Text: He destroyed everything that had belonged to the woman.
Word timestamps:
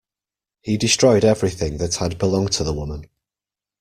He 0.61 0.77
destroyed 0.77 1.23
everything 1.23 1.77
that 1.77 1.93
had 1.97 2.17
belonged 2.17 2.53
to 2.53 2.63
the 2.63 2.73
woman. 2.73 3.07